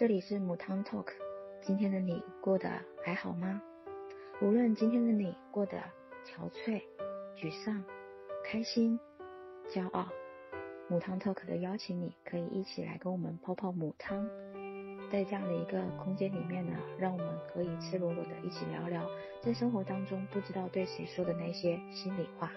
[0.00, 1.08] 这里是母汤 Talk，
[1.60, 2.70] 今天的你过得
[3.04, 3.60] 还好吗？
[4.40, 5.76] 无论今天的你过得
[6.24, 6.80] 憔悴、
[7.36, 7.84] 沮丧、
[8.42, 8.98] 开心、
[9.68, 10.08] 骄傲，
[10.88, 14.26] 母汤 Talk 的邀请你可以一起来跟我们泡泡母汤，
[15.12, 19.06] 在这样的一个空间里面呢，让我们可以赤裸裸的一起聊聊，
[19.42, 22.50] 在生活当中不知道对谁说的那些心里话。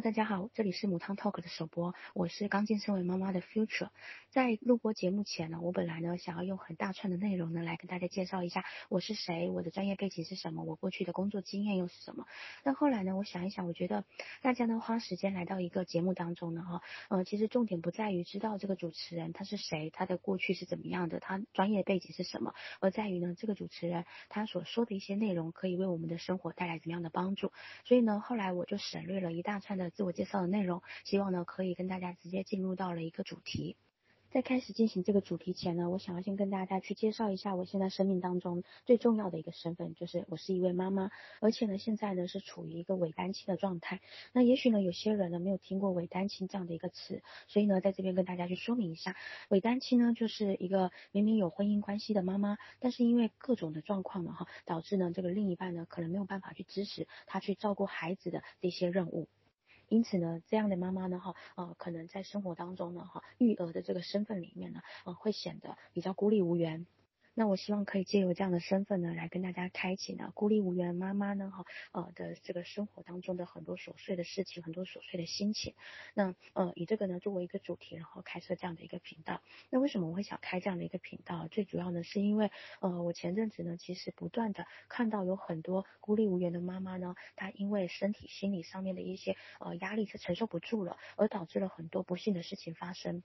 [0.00, 3.88] 大家好，这里是母汤 Talk 的首播，我是刚晋升为妈妈的 Future。
[4.30, 12.26] 在录播节目前呢，我本来呢想要用很大串的内容呢来跟大家介绍一下我是谁，我的专业背景是什么，我过去的工作经验又是什么。
[12.62, 14.04] 但后来呢，我想一想，我觉得
[14.40, 27.50] 大家呢花时间来到一个节目当中呢，哈，呃，其实重点不在于知道这个主持人他是谁，他的过去是怎么样的，他专业背景是什么，而在于呢这个主持人他所说的一些内容可以为我们的生活带来怎么样的帮助。
[27.84, 33.76] 所以呢，后来我就省略了一大串的自我介绍的内容，希望呢可以跟大家直接进入到了一个主题。
[34.30, 44.02] 在开始进行这个主题前呢，我想要先跟大家去介绍一下我现在生命当中最重要的一个身份，就是我是一位妈妈，而且呢现在呢是处于一个伪单亲的状态。
[44.34, 49.16] 那也许呢有些人呢没有听过伪单亲这样的一个词，所以呢在这边跟大家去说明一下，
[49.48, 59.26] 伪单亲呢就是一个明明有婚姻关系的妈妈，但是因为各种的状况呢哈，导致呢这个另一半呢可能没有办法去支持她去照顾孩子的这些任务。
[59.88, 66.86] 因此呢，这样的妈妈呢，哈，呃，可能在生活当中呢，哈，育儿的这个身份里面呢，呃，会显得比较孤立无援。
[67.38, 75.76] 那我希望可以借由这样的身份呢，来跟大家开启呢孤立无援妈妈呢哈呃的这个生活当中的很多琐碎的事情，很多琐碎的心情。
[76.14, 79.40] 那呃以这个呢作为一个主题，然后开设这样的一个频道。
[79.70, 81.46] 那为什么我会想开这样的一个频道？
[81.46, 82.50] 最主要呢是因为
[82.80, 93.22] 呃我前阵子呢其实不断的看到有很多孤立无援的妈妈呢，她因为身体心理上面的一些呃压力是承受不住了，而导致了很多不幸的事情发生。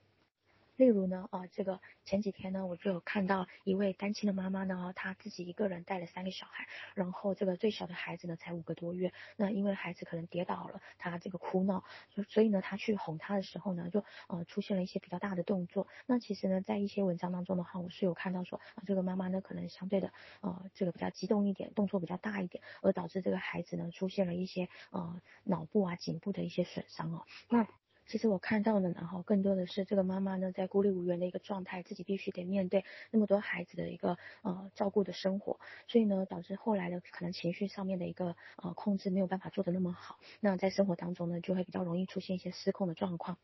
[0.76, 15.86] 例如呢，啊，这个前几天呢，我就有看到一位单亲的妈妈呢，她自己一个人带了三个小孩，然后这个最小的孩子呢才五个多月，那因为孩子可能跌倒了，他这个哭闹，所所以呢，他去哄他的时候呢，就呃出现了一些比较大的动作。
[16.06, 27.24] 那其实呢，在一些文章当中的话，我是有看到说，啊，这个妈妈呢可能相对的呃这个比较激动一点，动作比较大一点，而导致这个孩子呢出现了一些呃脑部啊颈部的一些损伤哦。
[27.48, 27.68] 那
[28.06, 43.38] 其实我看到的，然后更多的是这个妈妈呢，在孤立无援的一个状态，自己必须得面对那么多孩子的一个呃照顾的生活，所以呢，导致后来的可能情绪上面的一个呃控制没有办法做的那么好，那在生活当中呢，就会比较容易出现一些失控的状况。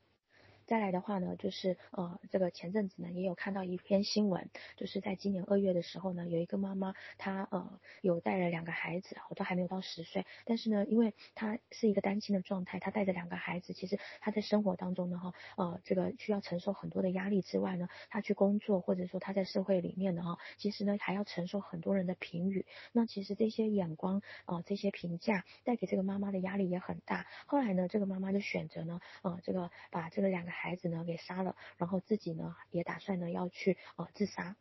[0.70, 27.26] 再来的话呢，就是呃，这个前阵子呢也有看到一篇新闻，就是在今年二月的时候呢，有一个妈妈，她呃有带了两个孩子，都还没有到十岁，但是呢，因为她是一个单亲的状态，她带着两个孩子，其实她在生活当中呢，哈，呃，这个需要承受很多的压力之外呢，她去工作或者说她在社会里面呢，哈，其实呢还要承受很多人的评语，那其实这些眼光啊、呃，这些评价带给这个妈妈的压力也很大。
[27.46, 34.56] 后来呢，这个妈妈就选择呢，呃，这个把这个两个孩孩子呢给杀了，然后自己呢也打算呢要去呃自杀。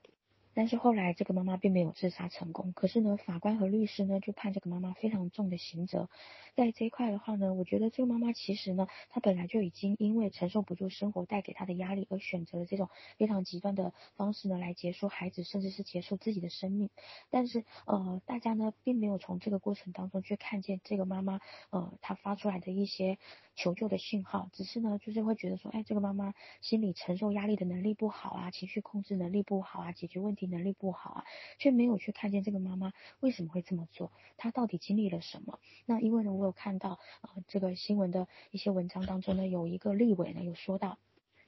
[0.59, 6.09] 但是后来这个妈妈并没有自杀成功，可是呢，法官和律师呢就判这个妈妈非常重的刑责。
[6.53, 16.89] 在这一块的话呢，我觉得这个妈妈其实呢，她本来就已经因为承受不住生活带给她的压力，而选择了这种非常极端的方式呢来结束孩子，甚至是结束自己的生命。
[17.29, 21.39] 但是呃，大家呢并没有从这个过程当中去看见这个妈妈
[21.69, 23.17] 呃她发出来的一些
[23.55, 30.48] 求救的信号，只是呢就是会觉得说，哎，这个妈妈心理承受压力的能力不好啊，情绪控制能力不好啊，解决问题。
[30.49, 31.25] 能力不好啊，
[31.57, 35.59] 却没有去看见这个妈妈为什么会这么做，她到底经历了什么？
[35.85, 40.97] 那因为呢，我有看到呃这个新闻的一些文章当中呢，有一个立委呢有说到，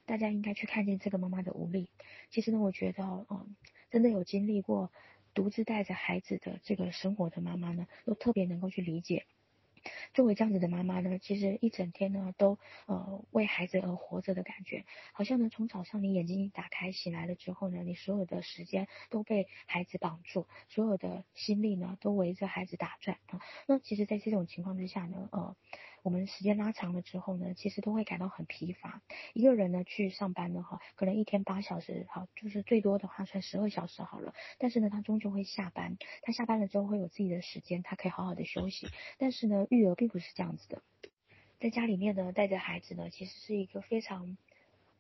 [0.05, 1.89] 大家应该去看见这个妈妈的无力。
[2.29, 3.55] 其实呢，我觉得嗯、
[3.89, 4.91] 真的有经历过
[5.33, 9.25] 独自带着孩子的这个生活的妈妈呢，都特别能够去理解。
[10.13, 23.39] 作为这样子的妈妈呢，其实一整天呢都呃为孩子而活着的感觉，好像呢从早上你眼睛一打开醒来了之后呢，你所有的时间都被孩子绑住，所有的心力呢都围着孩子打转啊。
[23.67, 25.55] 那其实，在这种情况之下呢，呃。
[26.03, 29.01] 我们时间拉长了之后呢，其实都会感到很疲乏。
[29.33, 34.33] 一个人呢去上班呢，哈，可能一天八小时，好，就是最多的话算十二小时好了。
[34.57, 35.97] 但是呢，他终究会下班。
[36.23, 38.87] 他下班了之后会有自己的时间，他可以好好的休息。
[39.17, 40.81] 但是呢，育儿并不是这样子的。
[41.59, 44.37] 在家里面呢，带着孩子呢，其实是一个非常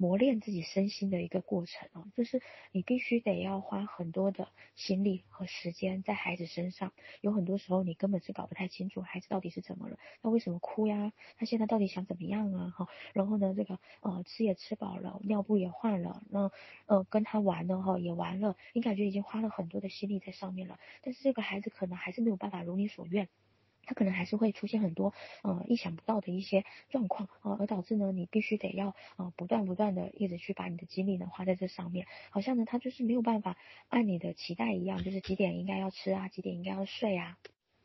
[0.01, 6.91] 磨练自己身心的一个过程哦，就是你必须得要花很多的心力和时间在孩子身上。
[7.21, 11.13] 有很多时候你根本是搞不太清楚孩子到底是怎么了，他为什么哭呀？
[11.37, 12.73] 他现在到底想怎么样啊？
[12.75, 16.51] 哈，然后呢，这个呃吃也吃饱了，尿布也换了，那
[16.87, 23.29] 呃跟他玩了哈也玩了，你感觉已经花了很多的心力在上面了，但是这个孩子可能还是没有办法如你所愿。
[23.85, 25.13] 他可能还是会出现很多
[25.43, 33.57] 呃意想不到的一些状况啊，而导致呢你必须得要呃不断不断的一直去把你的精力呢花在这上面，好像呢他就是没有办法
[33.89, 37.37] 按你的期待一样，就是几点应该要吃啊，几点应该要睡啊。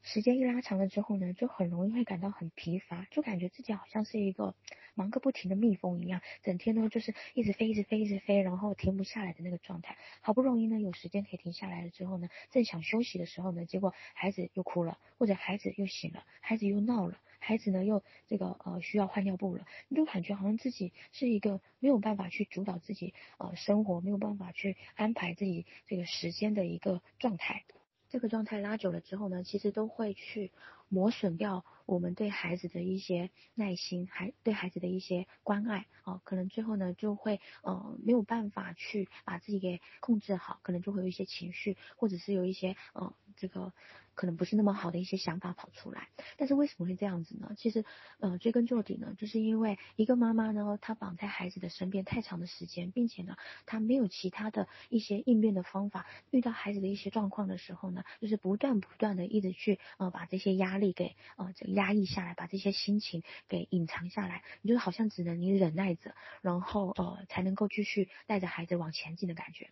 [0.07, 4.55] 时间一拉长了之后呢，就很容易会感到很疲乏，就感觉自己好像是一个
[4.95, 9.99] 忙个不停的蜜蜂一样，整天呢就是一直飞，一直飞，一直飞，然后停不下来的那个状态。
[10.21, 27.65] 好不容易呢有时间可以停下来了之后呢，正想休息的时候呢，结果孩子又哭了，或者孩子又醒了，孩子又闹了，孩子呢又这个呃需要换尿布了，你就感觉好像自己是一个没有办法去主导自己呃生活，没有办法去安排自己这个时间的一个状态。
[28.09, 30.53] 这个状态拉久了之后呢，其实都会去
[30.89, 43.73] 磨损掉我们对孩子的一些耐心，还对孩子的一些关爱啊、可能最后呢就会呃没有办法去把自己给控制好，可能就会有一些情绪，或者是有一些呃这个。
[44.17, 47.53] 可能不是那么好的一些想法跑出来，但是为什么会这样子呢？
[47.59, 47.85] 其实，
[48.19, 53.37] 呃，追根究底呢，就是因为一个妈妈呢，她绑在孩子的身边太长的时间，并且呢，
[53.67, 69.71] 她没有其他的一些应变的方法，遇到孩子的一些状况的时候呢，就是不断不断的一直去呃把这些压压力给呃压抑下来，把这些心情给隐藏下来，你就好像只能你忍耐着，然后呃才能够继续带着孩子往前进的感觉。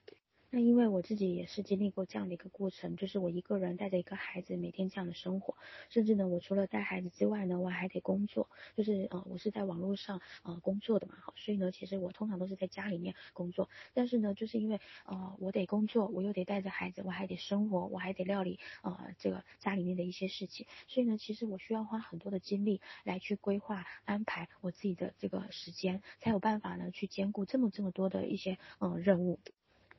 [0.57, 5.57] 那因为我自己也是经历过这样的一个过程，就是我一个人带着一个孩子每天这样的生活，
[5.91, 29.41] 甚至呢，我除了带孩子之外呢，我还得工作，就是呃，我是在网络上呃工作的嘛，好，所以呢，其实我通常都是在家里面工作，但是呢，就是因为呃我得工作，我又得带着孩子，我还得生活，我还得料理呃这个家里面的一些事情，所以呢，其实我需要花很多的精力来去规划安排我自己的这个时间，才有办法呢去兼顾这么这么多的一些呃任务。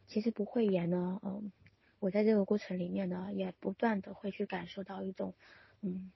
[0.07, 1.51] 其实不会言呢，嗯，
[1.99, 5.35] 我在这个过程里面呢，也不断的会去感受到一种，
[5.81, 6.11] 嗯。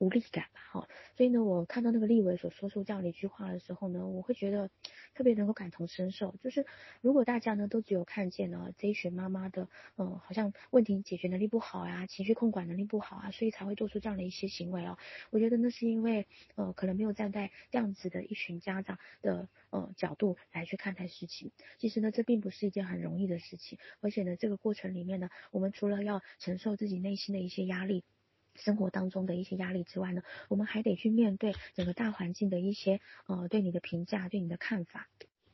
[0.00, 4.70] 无力感吧，哈，所以呢，我看到那个立伟所说出这样的一句话的时候呢，我会觉得
[5.14, 6.34] 特别能够感同身受。
[6.42, 6.64] 就是
[7.02, 9.68] 如果大家呢都只有看见呢这一群妈妈的，
[9.98, 14.96] 嗯，好像问题解决能力不好呀，情绪控管能力不好啊，所以才会做出这样的一些行为哦。
[15.28, 21.52] 我觉得那是因为，呃，可能没有站在这样子的一群家长的，呃，角度来去看待事情。
[21.78, 28.02] 其实呢，这并不是一件很容易的事情，而且呢，这个过程里面呢，我们除了要承受自己内心的一些压力。
[28.54, 35.08] 生活当中的一些压力之外呢，我们还得去面对整个大环境的一些呃对你的评价、对你的看法。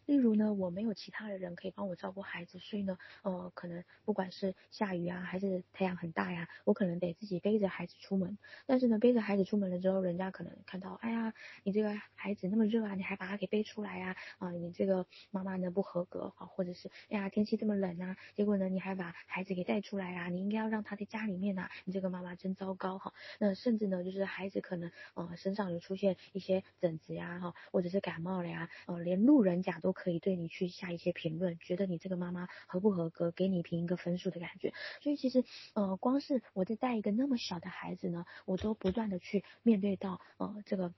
[0.06, 8.38] 例如呢，我没有其他的人可以帮我照顾孩子，所以呢，呃，可能不管是下雨啊，还是太阳很大呀，我可能得自己背着孩子出门。
[8.66, 14.16] 但是呢，背着孩子出门了之后，人家可能看到，哎呀，你这个孩子那么热啊，你还把他给背出来呀？
[14.38, 20.28] 啊，你这个妈妈呢不合格啊，或者是，哎呀，天气这么冷啊，结果呢你还把孩子给带出来啊？
[20.28, 23.12] 你应该要让他在家里面呐，你这个妈妈真糟糕哈。
[23.40, 29.95] 那甚至呢，就是孩子可能呃身上有出现一些疹子呀，哈，或者是感冒了呀，呃，连路人甲都。
[29.96, 34.74] 可以对你去下一些评论，觉得你这个妈妈合不合格，给你评一个分数的感觉。
[35.00, 40.92] 所以其实，呃，光是我在带一个那么小的孩子呢，我都不断的去面对到，呃，这个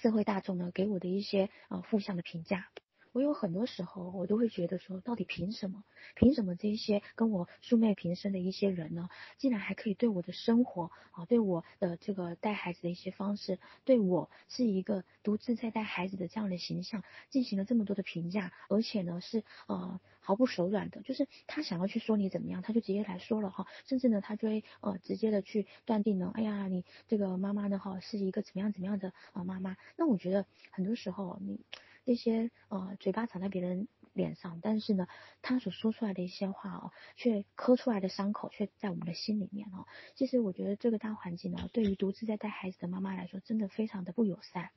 [0.00, 2.70] 社会大众呢给我的一些呃负向的评价。
[3.18, 5.82] 我有很多时候，我都会觉得说，到底凭什么？
[6.14, 9.08] 凭什么这些跟我素昧平生的一些人呢，
[9.38, 31.60] 竟然还可以对我的生活啊，对我的这个带孩子的一些方式，对我是一个独自在带孩子的这样的形象，进行了这么多的评价，而且呢是呃毫不手软的，就是他想要去说你怎么样，他就直接来说了哈，甚至呢他就会呃直接的去断定呢，哎呀你这个妈妈呢哈是一个怎么样怎么样的啊妈妈，那我觉得很多时候你。
[32.04, 35.06] 这些呃嘴巴长在别人脸上，但是呢，
[35.42, 39.86] 他所说出来的一些话哦，却磕出来的伤口却在我们的心里面哦。
[40.14, 44.70] 其实我觉得这个大环境呢，对于独自在带孩子的妈妈来说，真的非常的不友善。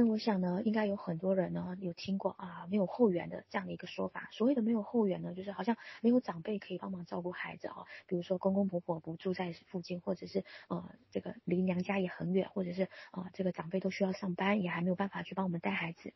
[0.00, 4.28] 那我想呢，应该有很多人呢有听过啊，没有后援的这样的一个说法。
[4.30, 16.12] 所谓的没有后援呢，就是好像没有长辈可以帮忙照顾孩子哦，比如说公公婆婆不住在附近，或者是呃这个离娘家也很远，或者是呃这个长辈都需要上班，也还没有办法去帮我们带孩子。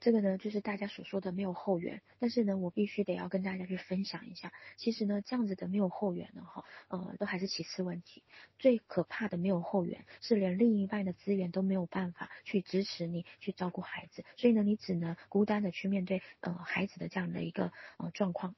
[0.00, 8.22] 这个呢，就是大家所说的没有后援，但是呢，我必须得要跟大家去分享一下，其实呢，这样子的没有后援呢，哈，呃，都还是其次问题，
[8.58, 18.54] 最可怕的没有后援是连另一半的资源都没有办法去支持你去照顾孩子，所以呢，你只能孤单的去面对呃孩子的这样的一个呃状况。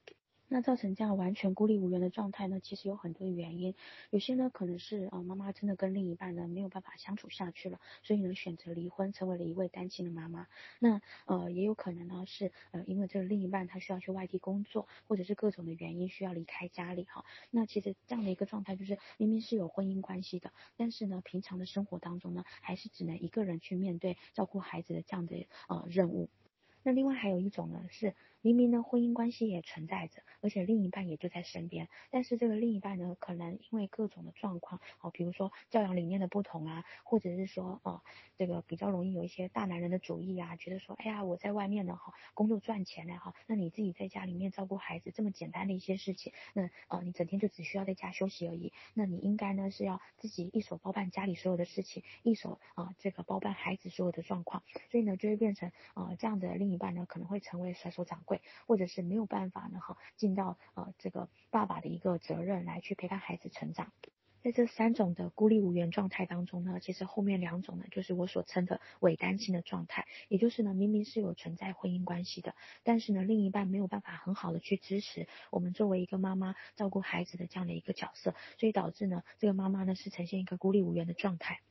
[0.49, 3.73] 那造成这样完全孤立无援的状态呢，其实有很多原因，
[4.11, 10.47] 有些呢可能是呃妈妈真的跟另一半呢没有办法相处下去了，所以呢选择离婚，成为了一位单亲的妈妈。
[10.77, 17.25] 那呃也有可能呢是呃因为这个另一半他需要去外地工作，或者是各种的原因需要离开家里哈。
[17.49, 26.29] 那其实这样的一个状态就是明明是有婚姻关系的，但是呢平常的生活当中呢还是只能一个人去面对照顾孩子的这样的呃任务。
[26.83, 28.13] 那另外还有一种呢是。
[28.43, 38.01] 明明呢，婚姻关系也存在着，而且另一半也就在身边，但是这个另一半呢，可能因为各种的状况，哦，比如说教养理念的不同啊，或者是说，哦，
[38.37, 58.32] 这个比较容易有一些大男人的主义啊，觉得说，哎呀，我在外面呢，哈，工作赚钱呢，哈，那你自己在家里面照顾孩子这么简单的一些事情，那，呃，你整天就只需要在家休息而已，那你应该呢是要自己一手包办家里所有的事情，一手啊，这个包办孩子所有的状况，所以呢，就会变成，呃，这样的另一半呢，可能会成为甩手掌柜。
[58.65, 63.91] 或者是没有办法呢，哈，尽到呃这个爸爸的一个责任来去陪伴孩子成长。
[64.41, 81.61] 在这三种的孤立无援状态当中呢，其实后面两种呢，就是我所称的伪单亲的状态，也就是呢，明明是有存在婚姻关系的，但是呢，另一半没有办法很好的去支持我们作为一个妈妈照顾孩子的这样的一个角色，所以导致呢，这个妈妈呢是呈现一个孤立无援的状态。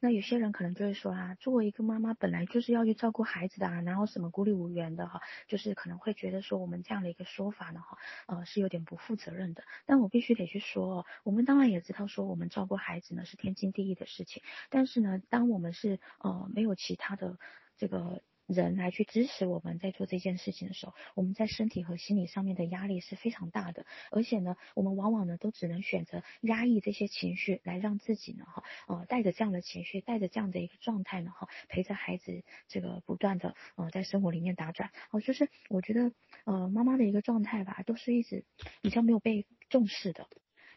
[0.00, 5.20] 那有些人可能就会说啊，作为一个妈妈，本来就是要去照顾孩子的啊，哪有什么孤立无援的哈？
[5.48, 9.64] 就是可能会觉得说，我们这样的一个说法呢，哈，呃，是有点不负责任的。
[9.86, 14.42] 但我必须得去说，我们当然也知道说，我们照顾孩子呢是天经地义的事情。
[14.70, 17.38] 但是呢，当我们是呃没有其他的
[17.76, 18.22] 这个。
[18.48, 36.12] 人来去支持我们在做这件事情的时候，我们在身体和心理上面的压力是非常大的，而且呢，我们往往呢都只能选择压抑这些情绪，来让自己呢哈呃带着这样的情绪，带着这样的一个状态呢哈陪着孩子这个不断的呃在生活里面打转哦，就是我觉得
[36.44, 38.46] 呃妈妈的一个状态吧，都是一直
[38.80, 40.26] 比较没有被重视的。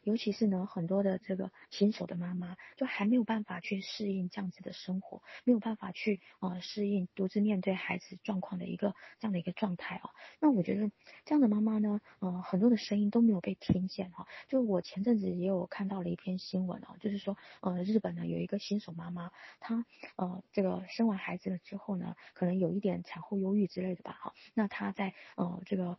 [0.03, 10.09] 尤其是呢，很多的这个新手的妈妈，就还没有办法去适应这样子的生活，没有办法去呃适应独自面对孩子状况的一个这样的一个状态啊。
[10.39, 10.91] 那我觉得
[11.25, 24.33] 这样的妈妈呢，呃，很多的声音都没有被听见哈、就我前阵子也有看到了一篇新闻哦，就是说呃日本呢有一个新手妈妈，她呃这个生完孩子了之后呢，可能有一点产后忧郁之类的吧哈。
[24.53, 25.97] 那她在呃这个。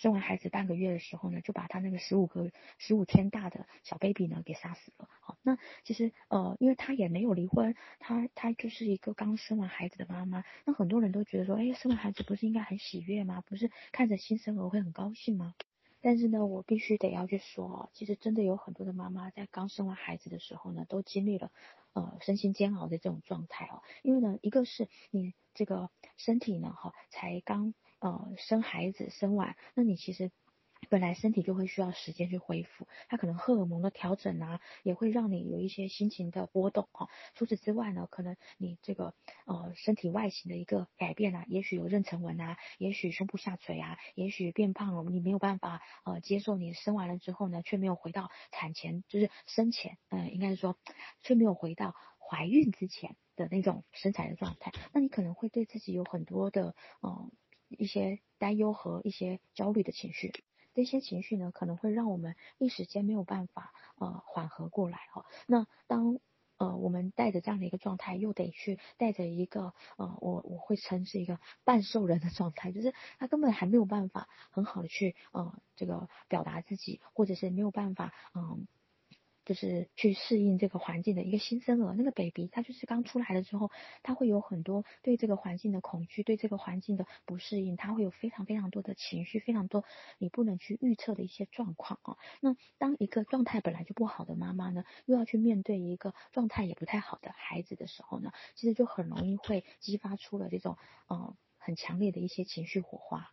[0.00, 5.10] 生完孩子半个月的时候呢，就把他那个十五个十五天大的小 baby 呢给杀死了。
[5.20, 10.42] 好，那其实呃，因为他也没有离婚，他他就是一个刚生完孩子的妈妈。
[10.64, 13.42] 那很多人都觉得说，哎，生完孩子不是应该很喜悦吗？
[13.46, 15.54] 不是看着新生儿会很高兴吗？
[16.00, 21.52] 但是呢，我必须得要去说，其实真的有很多的妈妈在刚生完孩子的时候呢，都经历了
[21.92, 23.82] 呃身心煎熬的这种状态哦。
[24.00, 27.74] 因为呢，一个是你这个身体呢，哈，才刚。
[28.00, 30.32] 呃，生孩子生完，那你其实
[30.88, 37.10] 本来身体就会需要时间去恢复，它可能荷尔蒙的调整啊，也会让你有一些心情的波动哈。
[37.34, 39.14] 除此之外呢，可能你这个
[39.44, 50.78] 呃身体外形的一个改变啊，也许有妊娠纹啊，也许胸部下垂啊，也许变胖了，你没有办法呃接受你生完了之后呢，却没有回到产前，就是生前，嗯、呃，应该是说
[51.20, 57.30] 却没有回到怀孕之前的那种身材的状态，那你可能会对自己有很多的呃。
[57.70, 60.32] 一些担忧和一些焦虑的情绪，
[60.74, 65.24] 这些情绪呢，可能会让我们一时间没有办法呃缓和过来哈。
[65.46, 66.18] 那当
[66.58, 78.66] 呃我们带着这样的一个状态，又得去带着一个呃我我会称是一个半兽人的状态，就是他根本还没有办法很好的去呃这个表达自己，或者是没有办法嗯。
[79.50, 83.72] 就是去适应这个环境的一个新生儿，那个 baby 他就是刚出来了之后，
[84.04, 89.82] 他会有很多对这个环境的恐惧，对这个环境的不适应，他会有非常非常多的情绪，非常多
[90.18, 92.16] 你不能去预测的一些状况啊。
[92.40, 100.76] 那当一个状态本来就不好的妈妈呢，又要去面对一个状态也不太好的孩子的时候呢，其实就很容易会激发出了这种
[101.08, 103.32] 呃很强烈的一些情绪火花。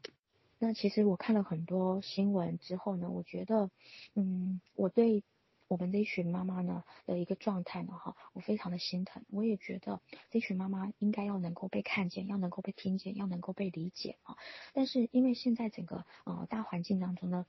[0.57, 3.69] 那其实我看了很多新闻之后呢，我觉得，
[4.15, 5.23] 嗯，我对。
[5.67, 9.23] 我们这一群妈妈呢的一个状态呢，哈，我非常的心疼。
[9.29, 14.37] 我也觉得这群妈妈应该要能够被看见，要能够被听见，要能够被理解啊。
[14.73, 17.45] 但是因为现在整个呃大环境当中呢，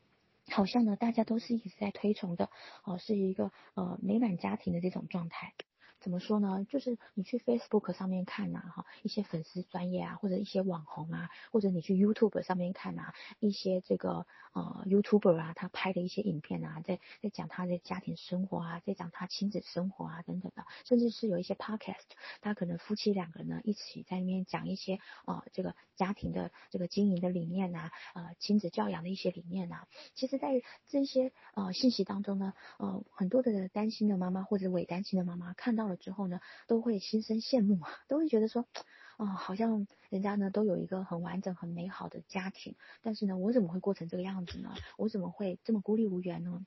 [0.51, 2.51] 好像呢大家都是一直在推崇的，
[2.83, 5.55] 哦、是一个呃美满家庭的这种状态。
[6.01, 6.65] 怎么说呢？
[6.69, 22.07] 就是你去 Facebook 上面看呐、哈，一些粉丝专业啊，或者一些网红啊，或者你去 YouTube 上面看呐、一些这个呃 YouTuber 啊，他拍的一些影片啊，在在讲他的家庭生活啊，在讲他亲子生活啊等等的，甚至是有一些 Podcast，
[22.41, 38.69] 他可能夫妻两个人呢一起在里面讲一些呃这个家庭的这个经营的理念呐，呃亲子教养的一些理念呐，其实在这些呃信息当中呢，呃很多的担心的妈妈或者伪担心的妈妈看到了之后呢，都会心生羡慕，都会觉得说，
[39.17, 44.75] 哦、好像人家呢都有一个很完整、很美好的家庭，但是呢，我怎么会过成这个样子呢？
[44.97, 46.65] 我怎么会这么孤立无援呢？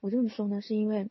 [0.00, 1.10] 我这么说呢，是因为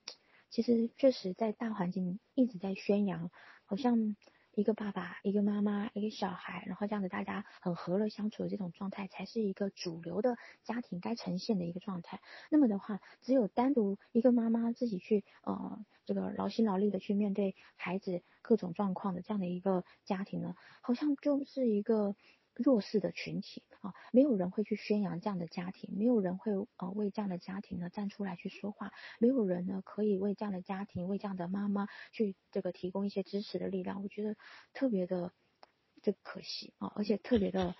[0.50, 3.29] 其实确实在大环境一直在宣扬，
[3.65, 4.15] 好像。
[4.53, 12.20] 一个爸爸，一个妈妈，一个小孩，然后这样子大家很和乐相处的这种状态，才是一个主流的家庭该呈现的一个状态。
[12.50, 22.15] 那么的话，只有单独一个妈妈自己去呃这个劳心劳力的去面对孩子各种状况的这样的一个家庭呢，好像就是一个。
[22.53, 34.36] 弱势的群体啊，没有人会去宣扬这样的家庭，没有人会呃为这样的家庭呢站出来去说话，没有人呢可以为这样的家庭，为这样的妈妈去这个提供一些支持的力量，我觉得
[34.74, 35.34] 特别的
[36.01, 37.75] 这可惜啊，而且特别的。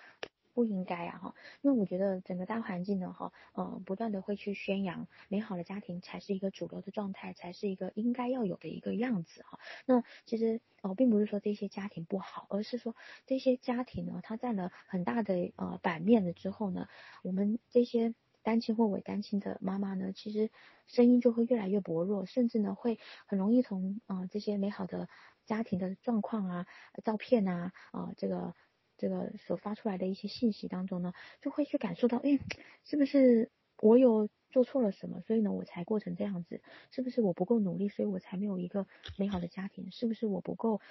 [0.54, 9.60] 不应该啊哈，因为我觉得整个大环境呢哈，呃，不断的会去宣扬美好的家庭才是一个主流的状态，才是一个应该要有的一个样子哈。
[9.86, 16.88] 那其实呃，并不是说这些家庭不好，而是说这些家庭呢，它占了很大的呃版面了之后呢，
[17.24, 20.50] 我们这些单亲或伪单亲的妈妈呢，其实
[20.88, 25.08] 声音就会越来越薄弱，甚至呢会很容易从呃这些美好的
[25.46, 26.68] 家庭的状况啊、
[27.04, 28.54] 照片啊啊、呃、这个。
[29.02, 32.38] 这个所发出来的一些信息当中呢，就会去感受到，哎，
[32.86, 33.50] 是不是
[33.82, 36.62] 我有做错了什么，所以呢，我才过成这样子？
[36.92, 38.86] 是不是我不够努力，所以我才没有一个
[39.18, 39.92] 美好的家庭？
[39.92, 40.82] 是不是我不够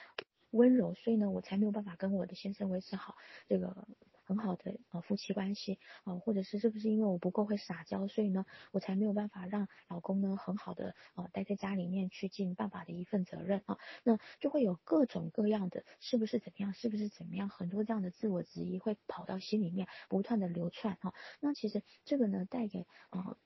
[0.50, 3.14] 温柔，所以呢，我才没有办法跟我的先生维持好
[3.48, 3.86] 这个？
[4.30, 13.76] 很好的呃夫妻关系啊、或者是是不是因为我不够会撒娇，所以呢，我才没有办法让老公呢很好的呃待在家里面去尽爸爸的一份责任啊？
[14.04, 16.72] 那就会有各种各样的，是不是怎么样？
[16.72, 17.48] 是不是怎么样？
[17.48, 21.14] 很多这样的自我质疑会跑到心里面不断的流窜哈、啊。
[21.40, 23.36] 那其实这个呢，带给呃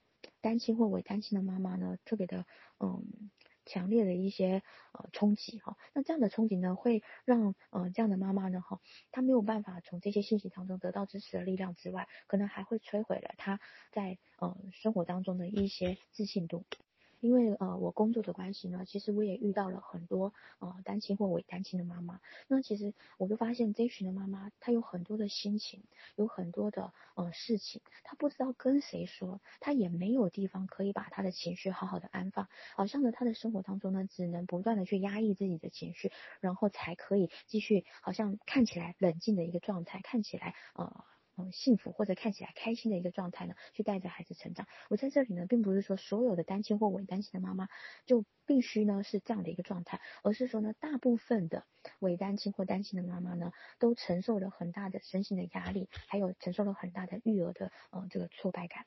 [0.43, 2.45] 单亲或伪单亲的妈妈呢，特别的
[2.79, 3.31] 嗯。
[3.64, 8.80] 强烈的一些呃冲击哈，那这样的冲击呢，会让呃这样的妈妈呢哈，
[9.11, 16.64] 她没有办法从这些信息当中得到支持的力量之外，可能还会摧毁了她在呃生活当中的一些自信度。
[17.25, 22.21] 因为呃我工作的关系呢，其实我也遇到了很多呃单亲或伪单亲的妈妈。
[22.49, 25.82] 那其实我就发现这群的妈妈，她有很多的心情，
[26.17, 32.47] 有很多的呃事情，她不知道跟谁说，她也没有地方可以把她的情绪好好的安放。
[32.76, 41.04] 好像呢，她的生活当中呢，只能不断的去压抑自己的情绪，然后才可以继续好像看起来冷静的一个状态，看起来呃。
[41.36, 44.66] 嗯，幸福或者看起来开心的一个状态呢，去带着孩子成长。
[44.88, 47.68] 我在这里呢，并不是说所有的单亲或伪单亲的妈妈
[48.06, 51.66] 就必须呢是这样的一个状态，而是说呢，大部分的
[51.99, 58.86] 伪单亲或单亲的妈妈呢，都承受了很大的身心的压力，还有承受了很大的育儿的呃这个挫败感。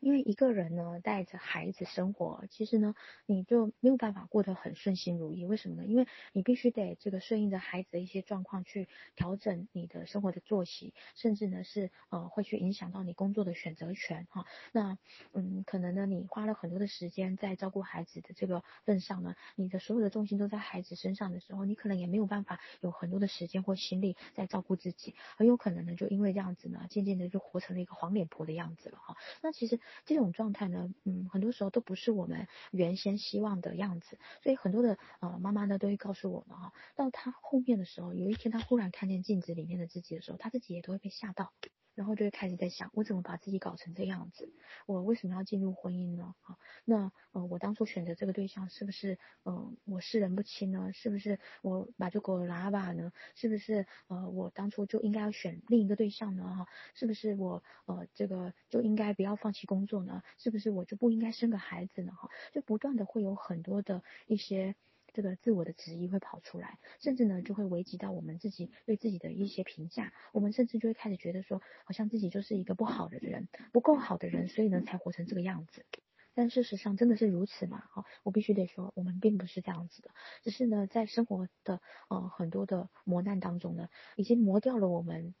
[0.00, 2.94] 因为一个人呢带着孩子生活，其实呢
[3.26, 5.44] 你就没有办法过得很顺心如意。
[5.44, 5.86] 为什么呢？
[5.86, 14.46] 因为你必须得这个顺应着孩子的一些状况去调整你的生活的作息，甚至呢是呃会去影响到你工作的选择权哈。
[14.72, 14.96] 那
[15.34, 29.16] 嗯可能呢你花了很多的时间在照顾孩子的这个份上呢，你的所有的重心都在孩子身上的时候，你可能也没有办法有很多的时间或心力在照顾自己，很有可能呢就因为这样子呢，渐渐的就活成了一个黄脸婆的样子了哈。
[29.42, 29.78] 那其实。
[30.04, 41.52] 这种状态呢，嗯，很多时候都不是我们原先希望的样子，所以很多的呃妈妈呢都会告诉我们哈，到她后面的时候，有一天她忽然看见镜子里面的自己的时候，她自己也都会被吓到。
[41.94, 44.52] 然后就会开始在想，我怎么把自己搞成这样子？
[44.86, 46.34] 我为什么要进入婚姻呢？
[46.40, 50.92] 好，那呃，我当初选择这个对象是不是嗯、我识人不清呢？
[50.92, 53.12] 是不是我把这个喇叭呢？
[53.34, 56.44] 是不是呃，我当初就应该要选另一个对象呢？
[56.44, 60.22] 哈，是不是我呃，这个就应该不要放弃工作呢？
[60.38, 62.12] 是不是我就不应该生个孩子呢？
[62.12, 64.74] 哈，就不断的会有很多的一些。
[65.12, 70.12] 这个自我的质疑会跑出来，甚至呢就会危及到我们自己对自己的一些评价。
[70.32, 75.84] 我们甚至就会开始觉得说，好像自己就是一个不好的人，不够好的人，所以呢才活成这个样子。
[76.32, 77.82] 但事实上真的是如此吗？
[77.90, 80.10] 哈，我必须得说，我们并不是这样子的。
[80.42, 85.34] 只是呢，在生活的呃很多的磨难当中呢，已经磨掉了我们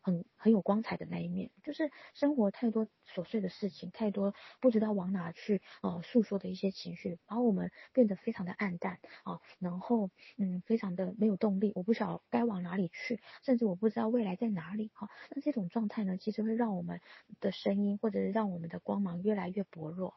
[0.00, 17.02] 很很有光彩的那一面，就是生活太多琐碎的事情，太多不知道往哪去呃诉说的一些情绪，把我们变得非常的暗淡啊、然后嗯非常的没有动力，我不晓该往哪里去，甚至我不知道未来在哪里哈、那这种状态呢，其实会让我们
[17.40, 20.14] 的声音或者是让我们的光芒越来越薄弱、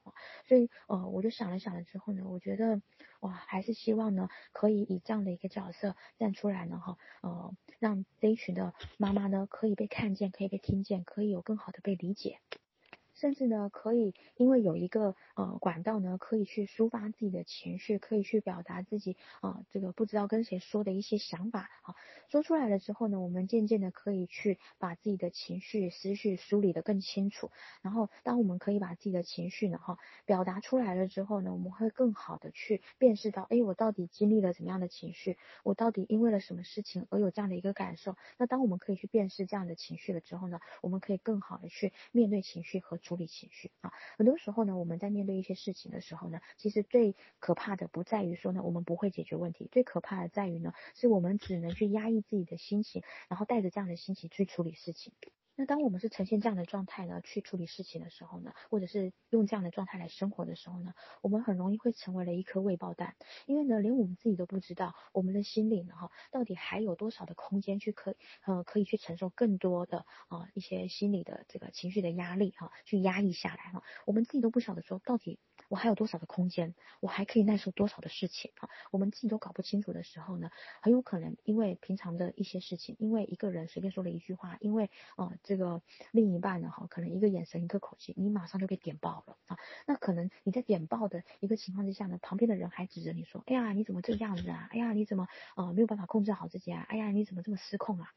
[0.47, 2.81] 所以呃我就想了想了之后呢，我觉得
[3.19, 9.72] 哇还是希望呢可以以这样的一个角色站出来呢哈呃让这一群的妈妈呢可以。
[9.75, 12.39] 被看见，可以被听见，可以有更好的被理解。
[13.13, 21.95] 甚至呢，可以因为有一个呃管道呢，可以去抒发自己的情绪，可以去表达自己啊、这个不知道跟谁说的一些想法啊，
[22.29, 27.51] 说出来了之后呢，我们渐渐的可以去把自己的情绪思绪梳理得更清楚。
[27.81, 38.15] 然后，当我们可以把自己的情绪呢哈表达出来了之后呢，我们会更好的去辨识到，哎，我到底经历了怎么样的情绪，我到底因为了什么事情而有这样的一个感受。
[38.37, 55.13] 那当我们可以去辨识这样的情绪了之后呢，我们可以更好的去面对情绪和处处理情绪啊，很多时候呢，我们在面对一些事情的时候呢，其实最可怕的不在于说呢，我们不会解决问题，最可怕的在于呢，是我们只能去压抑自己的心情，然后带着这样的心情去处理事情。
[55.55, 75.39] 那当我们是呈现这样的状态呢，去处理事情的时候呢，或者是用这样的状态来生活的时候呢，我们很容易会成为了一颗未爆弹，因为呢，连我们自己都不知道，我们的心里呢，哈，到底还有多少的空间去可，呃，可以去承受更多的啊、一些心理的这个情绪的压力哈，去压抑下来哈，我们自己都不晓得说到底。
[75.69, 76.75] 我还有多少的空间？
[76.99, 78.51] 我还可以耐受多少的事情？
[78.55, 89.57] 哈，我们自己都搞不清楚的时候呢，很有可能因为平常的一些事情，因为一个人随便说了一句话，因为、呃、这个另一半呢，哈，可能一个眼神、一个口气，你马上就给点爆了啊。
[89.85, 94.67] 那可能你在点爆的一个情况之下呢，旁边的人还指着你说：“哎呀，你怎么这个样子啊？
[94.71, 96.85] 哎呀，你怎么啊、呃、没有办法控制好自己啊？
[96.87, 98.09] 哎呀，你怎么这么失控啊？”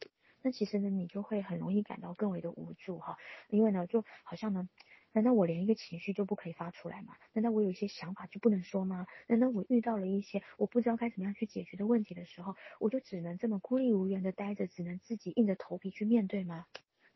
[0.43, 3.17] 那其实呢，你就会很容易感到更为的无助哈，
[3.49, 4.69] 因为呢，就好像呢。
[5.17, 7.17] 难道我连一个情绪就不可以发出来吗？
[7.33, 9.07] 难道我有一些想法就不能说吗？
[9.29, 16.67] 难道我遇到了一些我不知道该怎么样去解决的问题的时候，我就只能这么孤立无援的待着，只能自己硬着头皮去面对吗？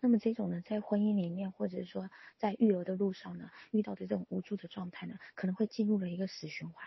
[0.01, 2.09] 那么这种呢，在婚姻里面，或者说
[2.39, 6.83] 在育儿的路上呢，遇到的这种无助的状态呢，可能会进入了一个死循环。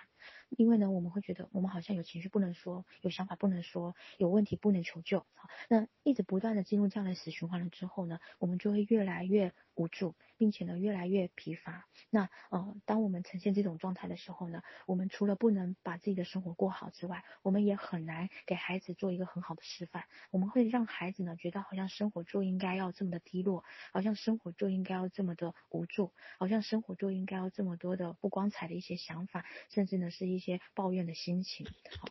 [0.49, 5.25] 因为呢，我们会觉得我们好像有情绪不能说，有想法不能说，有问题不能求救。
[5.69, 10.15] 那一直不断的进入这样的死循环了之后呢，我们就会越来越无助。
[10.43, 11.86] 并且呢，越来越疲乏。
[12.09, 20.03] 那呃，当我们呈现这种状态的时候呢，我们除了不能把自己的生活过好之外，我们也很难给孩子做一个很好的示范。
[20.31, 31.67] 我们会让孩子呢，觉得好像生活就应该要这么的低落，好像生活就应该要这么的无助，好像生活就应该要这么多的不光彩的一些想法，甚至呢是一些抱怨的心情。
[31.99, 32.08] 好。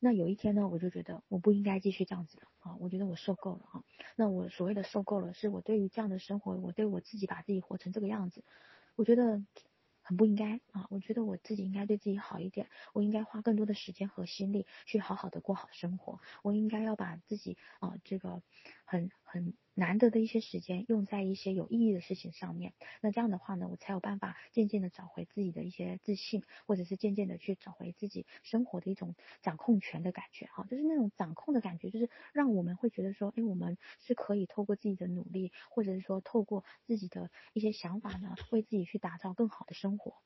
[0.00, 2.76] 那有一天呢，我就觉得我不应该继续这样子了啊！
[2.78, 3.82] 我觉得我受够了啊！
[4.14, 8.44] 那我所谓的受够了，是我对于这样的生活，我对我自己把自己活成这个样子，
[8.94, 9.42] 我觉得
[10.02, 10.86] 很不应该啊！
[10.90, 18.40] 我觉得我自己应该对自己好一点，我应该花更多的时间和心力去好好的过好生活，我应该要把自己啊这个
[18.84, 19.54] 很很。
[19.78, 40.16] 难得的一些时间用在一些有意义的事情上面，那这样的话呢，我才有办法渐渐的找回自己的一些自信，或者是渐渐的去找回自己生活的一种掌控权的感觉，哈，就是那种掌控的感觉，就是让我们会觉得说，哎，我们是可以透过自己的努力，或者是说透过自己的一些想法呢，为自己去打造更好的生活。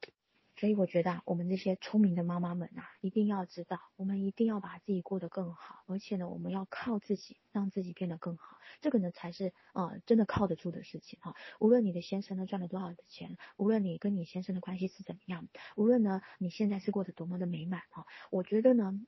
[0.62, 8.59] 所以我觉得啊，我们这些聪明的妈妈们啊，一定要知道，我们一定要把自己过得更好，而且呢，我们要靠自己，让自己变得更好。
[8.81, 11.35] 这个呢，才是呃真的靠得住的事情哈。
[11.59, 19.01] 无论你的先生呢赚了多少的钱，无论你跟你先生的关系是怎么样，无论呢你现在是过得多么的美满哈，我觉得呢。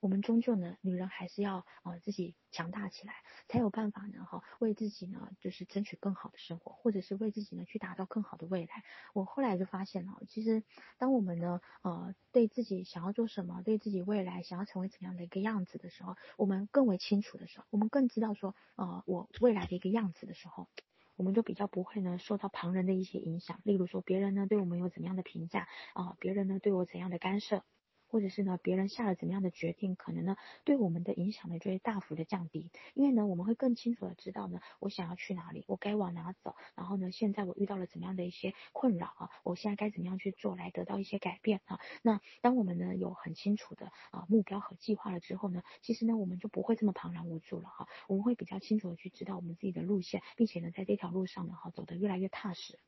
[0.00, 3.14] 我们终究呢，女人还是要呃自己强大起来，
[3.48, 8.84] 才有办法呢哈，为自己呢就是争取更好的生活，或者是为自己呢去打造更好的未来。
[9.12, 10.62] 我后来就发现了，其实
[10.98, 20.68] 当我们呢呃对自己想要做什么，对自己未来想要成为怎样的一个样子的时候，我们更为清楚的时候，我们更知道说呃我未来的一个样子的时候，
[21.16, 27.64] 我们就比较不会呢受到旁人的一些影响，例如说别人呢对我们有怎样的评价啊，呃，别人呢对我怎样的干涉。
[28.08, 32.70] 或者是呢，别人下了怎么样的决定，可能呢，对我们的影响呢就会大幅的降低。
[32.94, 36.56] 因为呢，我们会更清楚的知道呢，我想要去哪里，我该往哪走。
[36.74, 41.78] 然后呢，现在我遇到了怎么样的一些困扰啊，我现在该怎么样去做来得到一些改变啊？
[42.02, 47.88] 那当我们呢有很清楚的啊目标和计划了之后呢，其实呢我们就不会这么茫然无助了哈。
[48.08, 52.78] 我们会比较清楚的去知道我们自己的路线，并且呢在这条路上呢哈走得越来越踏实。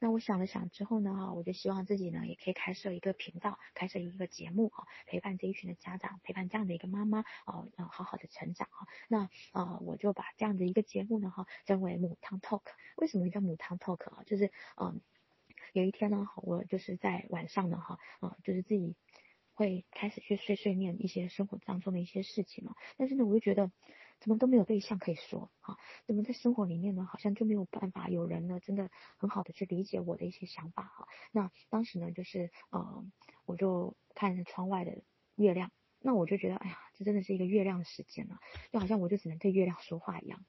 [0.00, 8.86] 那我想了想之后呢，哈，我就希望自己呢也可以开设一个频道，开设一个节目，哈，陪伴这一群的家长，陪伴这样的一个妈妈，哦，要好好的成长，哈。
[9.08, 12.62] 那呃，我就把这样的一个节目呢，哈，称为母汤 Talk。
[12.96, 14.22] 为什么叫母汤 Talk 啊？
[14.24, 15.00] 就是嗯，
[15.72, 18.94] 有一天呢，我就是在晚上呢，哈，啊，就是自己
[19.54, 22.76] 会开始去碎碎念一些生活当中的一些事情嘛。
[22.96, 23.72] 但是呢，我就觉得。
[24.20, 25.76] 怎么都没有对象可以说啊？
[26.06, 27.06] 怎么在生活里面呢？
[27.10, 31.08] 好像就没有办法有人呢，真的很好的去理解我的一些想法哈。
[31.32, 33.04] 那当时呢，就是呃，
[33.44, 35.02] 我就看着窗外的
[35.36, 38.38] 月亮，那我就觉得，哎呀，这真的是一个月亮的时间了，
[38.72, 40.44] 就好像我就只能对月亮说话一样。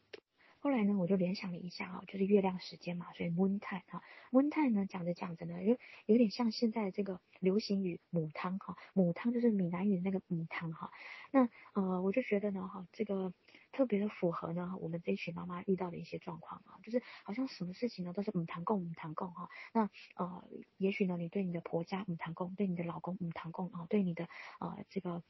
[0.61, 10.91] 后来呢，我就联想了一下啊，就是月亮时间嘛，所以 moon time 哈，moon time 呢讲着讲着呢，有有点像现在的这个流行语母汤哈，母汤就是闽南语的那个母汤哈。
[11.31, 13.33] 那呃，我就觉得呢哈，这个
[13.71, 19.49] 特别的符合呢我们这一群妈妈遇到的一些状况啊，就是好像什么事情呢都是母汤共母汤共哈。
[19.73, 20.43] 那呃，
[20.75, 24.27] 也许呢你对你的婆家母汤共，对你的老公母汤共啊，对你的
[24.59, 25.23] 呃这个。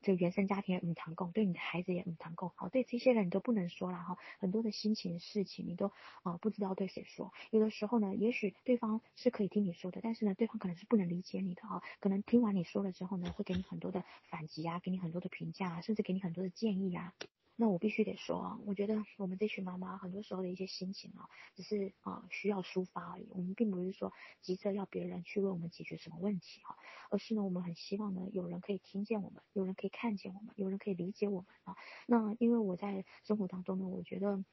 [0.00, 17.12] 这原生家庭也母汤共，对你的孩子也唔谈共，好，对这些人你都不能说了哈，很多的心情事情你都啊、不知道对谁说，有的时候呢，也许对方是可以听你说的，但是呢，对方可能是不能理解你的哈，可能听完你说了之后呢，会给你很多的反击啊，给你很多的评价啊，甚至给你很多的建议啊。
[17.60, 23.26] 那我必须得说啊，我觉得我们这群妈妈很多时候的一些心情啊，只是啊需要抒发而已。
[23.30, 26.76] 我们并不是说急着要别人去为我们解决什么问题啊，
[27.10, 31.74] 而是呢，我们很希望呢，有人可以听见我们，有人可以看见我们，有人可以理解我们啊。
[32.06, 34.44] 那因为我在生活当中呢，我觉得。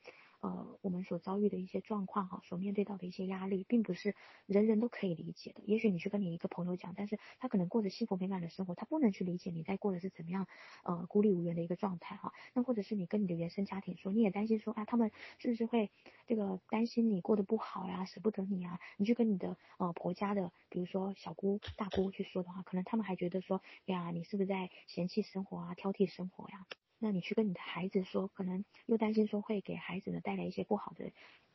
[0.42, 5.62] 呃，我们所遭遇的一些状况哈，所面对到的一些压力，并不是人人都可以理解的。
[5.66, 10.48] 也许你去跟你一个朋友讲，但是他可能过着幸福美满的生活，他不能去理解你在过的是怎么样
[10.84, 12.34] 呃孤立无援的一个状态哈。
[12.54, 15.90] 那或者是你跟你的原生家庭说，你也担心说啊，他们是不是会
[16.28, 18.80] 这个担心你过得不好呀，舍不得你啊？
[18.98, 26.66] 你去跟你的呃婆家的，比如说小姑、大姑去说的话，可能他们还觉得说呀，你是不是在嫌弃生活啊，挑剔生活呀？
[27.00, 31.12] 那你去跟你的孩子说，可能又担心说会给孩子呢带来一些不好的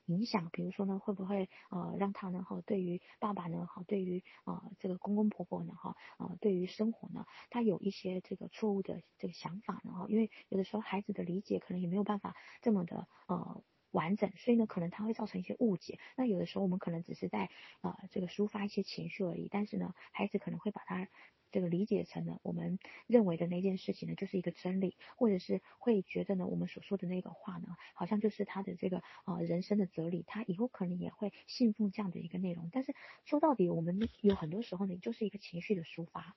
[0.07, 15.99] 影响，比如说呢，会不会呃让他呢哈对于爸爸呢哈对于呃这个公公婆婆呢哈呃对于生活呢，他有一些这个错误的这个想法呢哈，因为有的时候孩子的理解可能也没有办法这么的呃完整，所以呢可能他会造成一些误解。
[16.17, 17.51] 那有的时候我们可能只是在
[17.81, 21.09] 呃这个抒发一些情绪而已，但是呢孩子可能会把他。
[21.53, 32.71] 这个理解成了我们认为的那件事情呢，就是一个真理，或者是会觉得呢，我们所说的那个话呢，好像就是他的这个呃人生的哲理，他以后可能也会信奉这样的一个内容。
[32.73, 36.37] 但是说到底，我们有很多时候呢，就是一个情绪的抒发。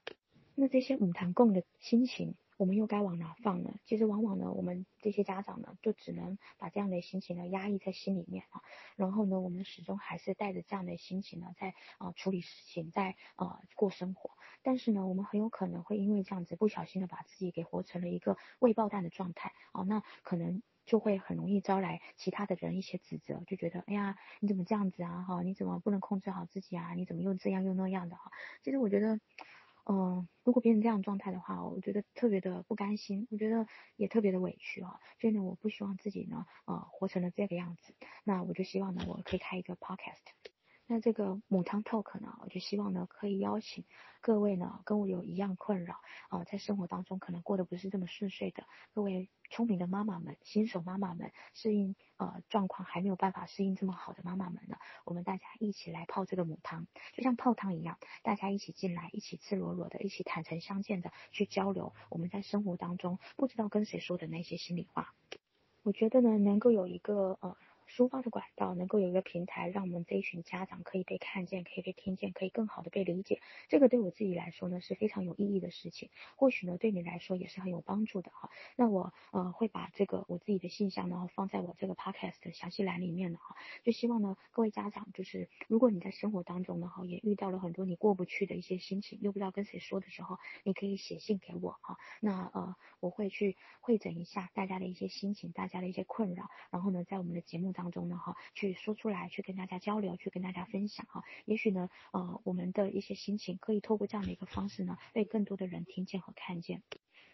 [0.55, 2.33] 那这些母汤共的心情。
[2.63, 3.77] 我们又该往哪放呢？
[3.83, 8.61] 其实往往呢，我们这些家长呢，就只能把这样的心情呢压抑在心里面啊。
[8.95, 14.31] 然后呢，我们始终还是带着这样的心情呢，在啊、处理事情，在啊、过生活。
[14.61, 25.23] 但是呢，我们很有可能会因为这样子不小心的把自己给活成了一个未爆弹的状态啊、那可能就会很容易招来其他的人一些指责，就觉得哎呀，你怎么这样子啊？
[25.23, 26.93] 哈，你怎么不能控制好自己啊？
[26.93, 28.31] 你怎么又这样又那样的哈？
[28.61, 29.19] 其实我觉得。
[29.85, 34.99] 嗯、如果变成这样状态的话，我觉得特别的不甘心，我觉得也特别的委屈啊。
[35.19, 37.93] 所以呢，我不希望自己呢，呃，活成了这个样子。
[38.23, 40.52] 那我就希望呢，我可以开一个 podcast。
[40.85, 43.85] 那这个母汤 talk 呢，我就希望呢，可以邀请
[44.19, 65.13] 各位呢，跟我有一样困扰啊、在生活当中可能过得不是这么顺遂的各位聪明的妈妈们、新手妈妈们，适应呃状况还没有办法适应这么好的妈妈们呢，我们大家一起来泡这个母汤，就像泡汤一样，大家一起进来，一起赤裸裸的，一起坦诚相见的去交流我们在生活当中不知道跟谁说的那些心里话。
[65.81, 67.55] 我觉得呢，能够有一个呃。
[67.95, 73.39] 抒发的管道，能够有一个平台，让我们这一群家长可以被看见，可以被听见，可以更好的被理解。
[73.69, 76.09] 这个对我自己来说呢，是非常有意义的事情。
[76.35, 78.49] 或许呢，对你来说也是很有帮助的哈。
[78.75, 83.55] 那我呃会把这个我自己的信箱呢放在我这个 podcast 的详细栏里面的哈。
[83.83, 91.99] 就希望呢，各位家长就是，如果你在生活当中呢哈，也遇到了很多你过不去的一些心情，又不知道跟谁说的时候，你可以写信给我哈。
[92.21, 97.82] 那呃，我会去会诊一下大家的一些心情，大家的一些困扰，然后呢，在我们的节目当。
[97.83, 106.81] 当中呢，哈，去说出来，去跟大家交流，去跟大家分享，哈，也许呢，呃，我们的一些心情可以透过这样的一个方式呢，被更多的人听见和看见。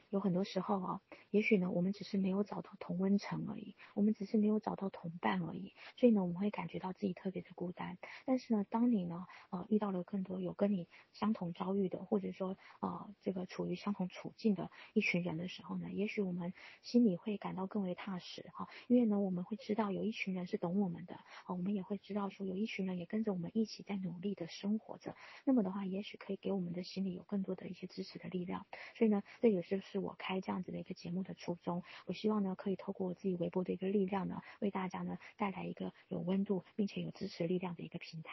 [0.10, 8.00] 有很多时候啊，也许呢，我们只是没有找到同温层而已，我们只是没有找到同伴而已，所以呢，我们会感觉到自己特别的孤单。
[8.26, 21.14] 但是呢，当你呢，呃，遇到了更多有跟你相同遭遇的，或者说，呃，这个处于相同处境的一群人的时候呢，也许我们心里会感到更为踏实哈，因为呢，我们会知道有一群人是懂我们的，
[21.46, 25.16] 啊，我们也会知道说有一群人也跟着我们一起在努力的生活着。
[25.46, 28.66] 那么的话，也许可以给我们的心里有更多的一些支持的力量。
[28.98, 29.99] 所以呢，这也就是。
[30.00, 38.32] 我开这样子的一个节目的初衷，我希望呢，可以透过我自己微薄的一个力量呢，为大家呢带来一个有温度并且有支持力量的一个平台。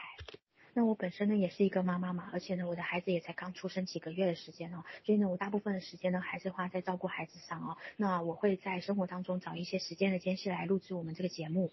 [0.73, 7.77] 那我本身呢也是一个妈妈嘛，而且呢我的孩子也才刚出生几个月的时间哦，所以呢我大部分的时间呢还是花在照顾孩子上哦。
[7.97, 11.73] 那我会在生活当中找一些时间的间隙来录制我们这个节目。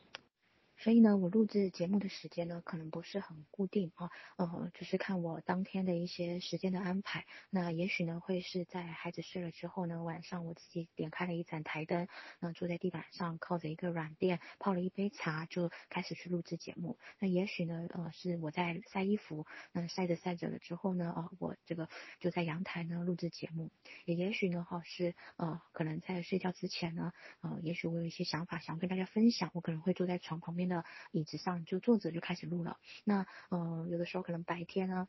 [0.77, 7.25] 所以呢，我录制节目的时间呢，可能不是很固定啊，呃，就是看我当天的一些时间的安排。
[7.49, 12.07] 那也许呢，会是在孩子睡了之后呢，晚上我自己点开了一盏台灯，
[12.39, 16.97] 那坐在地板上靠着一个软垫，泡了一杯茶，就开始去录制节目。
[17.19, 21.87] 那也许呢，呃，是我在晒衣服，那晒着晒着了之后呢，呃，我这个
[22.19, 23.71] 就在阳台呢录制节目。
[24.05, 30.85] 也也许呢，哈，是呃，可能在睡觉之前呢，呃，也许我有一些想法想跟大家分享，我可能会坐在床旁边的。
[31.11, 32.77] 椅子上就坐着就开始录了。
[33.03, 35.07] 那嗯、呃，有的时候可能白天呢，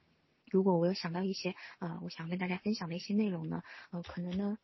[0.51, 4.59] 如果我有想到一些呃，我想跟大家分享的一些内容呢，呃，可能呢，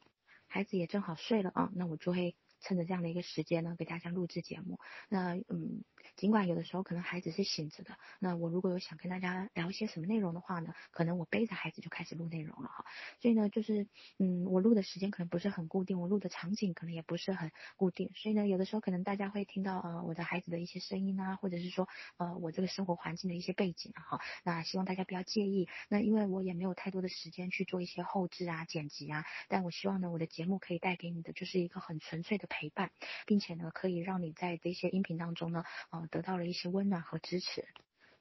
[0.46, 2.34] 孩子也正好睡了啊，那我就会。
[2.60, 4.78] 趁着这样的一个时间呢，给大家录制节目。
[5.08, 5.82] 那嗯，
[6.16, 12.84] 尽管有的时候可能孩子是醒着的，那我如果有想跟大家聊一些什么内容的话呢，可能我背着孩子就开始录内容了哈。
[13.20, 13.86] 所以呢，就是
[14.18, 18.10] 嗯，我录的时间可能不是很固定，我录的场景可能也不是很固定。
[18.14, 24.20] 所以呢，有的时候可能大家会听到呃我的孩子的一些声音啊，或者是说呃我这个生活环境的一些背景啊哈。
[24.44, 25.68] 那希望大家不要介意。
[25.88, 32.49] 那因为我也没有太多的时间去做一些后置啊、剪辑啊，但我希望呢，我的节目可以带给你的就是一个很纯粹的。
[32.50, 32.90] 陪伴，
[33.24, 37.66] 并且呢，可以让你在这些音频当中呢，呃，得到了一些温暖和支持。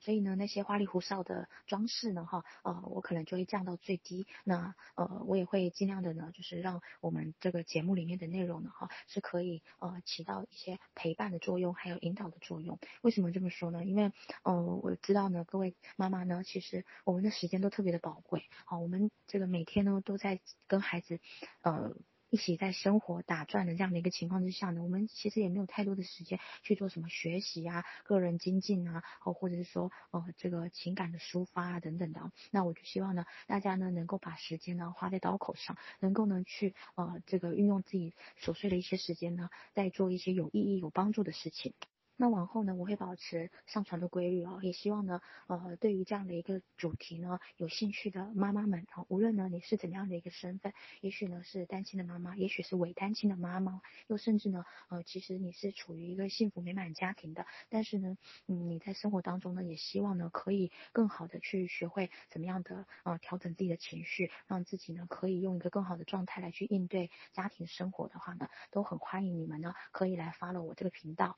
[0.02, 4.28] 所以呢，那些花里胡哨的装饰呢，哈，呃，我可能就会降到最低。
[4.46, 12.80] 那呃，我也会尽量的呢，就是让我们这个节目里面的内容呢，哈，是可以呃起到一些陪伴的作用，还有引导的作用。
[13.02, 13.84] 为什么这么说呢？
[13.84, 14.14] 因为
[14.44, 18.46] 呃，我知道呢，各位妈妈呢，其实我们的时间都特别的宝贵。
[18.64, 21.20] 好，我们这个每天呢都在跟孩子，
[21.62, 21.94] 呃。
[22.30, 32.32] 一起在生活打转的这样的一个情况之下呢，我们其实也没有太多的时间去做什么学习啊、个人精进啊，哦，或者是说呃这个情感的抒发啊等等的。
[32.52, 41.74] 那我就希望呢，大家呢能够把时间呢花在刀口上，能够呢去呃这个运用自己琐碎的一些时间呢，在做一些有意义、有帮助的事情。
[42.22, 71.38] 那往后呢，我会保持上传的规律哦，也希望呢，呃，对于这样的一个主题呢，有兴趣的妈妈们啊，无论呢你是怎样的一个身份，也许呢是单亲的妈妈，也许是伪单亲的妈妈，又甚至呢，呃，其实你是处于一个幸福美满家庭的，但是呢，嗯，你在生活当中呢，也希望呢可以更好的去学会怎么样的呃调整自己的情绪，让自己呢可以用一个更好的状态来去应对家庭生活的话呢，都很欢迎你们呢可以来 follow 我这个频道。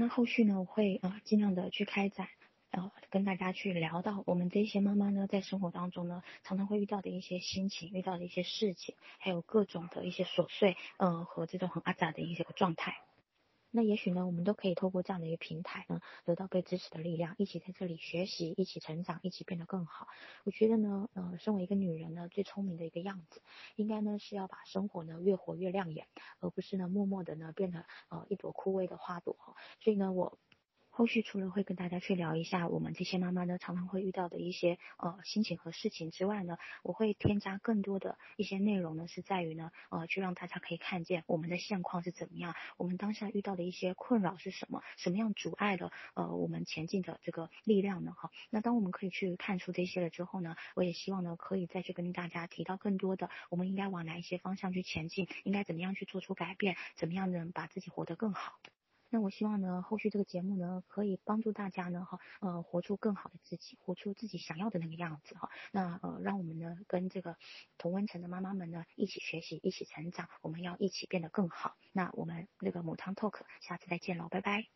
[0.00, 2.28] 那后续呢，我会呃尽量的去开展，
[2.70, 13.07] 然呃，跟大家去聊到我们这些妈妈呢，在生活当中呢，常常会遇到的一些心情，遇到的一些事情，还有各种的一些琐碎，呃，和这种很阿杂的一些个状态。
[13.70, 20.08] 那也许呢，我们都可以透过这样的一个平台呢，得到被支持的力量，一起在这里学习，一起成长，一起变得更好。
[20.44, 23.40] 我觉得呢，呃，身为一个女人呢，最聪明的一个样子，
[23.76, 26.06] 应该呢是要把生活呢越活越亮眼，
[26.40, 29.36] 而不是呢默默的呢变得呃一朵枯萎的花朵。
[29.80, 30.38] 所以呢，我。
[30.98, 48.12] 后续除了会跟大家去聊一下我们这些妈妈呢常常会遇到的一些呃心情和事情之外呢，我会添加更多的一些内容呢，是在于呢呃去让大家可以看见我们的现况是怎么样，我们当下遇到的一些困扰是什么，什么样阻碍了呃我们前进的这个力量呢？
[48.18, 58.58] 哈，那当我们可以去看出这些了之后呢，我也希望呢可以再去跟大家提到更多的我们应该往哪一些方向去前进，应该怎么样去做出改变，怎么样能把自己活得更好。
[59.10, 65.48] 那我希望呢，后续这个节目呢，可以帮助大家呢，哈，呃，活出更好的自己，活出自己想要的那个样子，哈。
[65.72, 67.36] 那呃，让我们呢，跟这个
[67.78, 71.76] 同温层的妈妈们呢，一起学习，一起成长，我们要一起变得更好。
[71.92, 74.66] 那我们那个母汤 Talk，下次再见喽，拜拜。